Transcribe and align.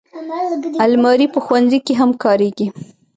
الماري 0.85 1.27
په 1.33 1.39
ښوونځي 1.45 1.79
کې 1.85 1.93
هم 1.99 2.11
کارېږي 2.23 2.67